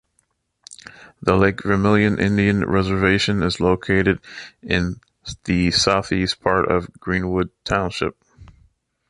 [1.21, 4.19] The Lake Vermilion Indian Reservation is located
[4.63, 4.99] in
[5.43, 8.17] the southeast part of Greenwood Township.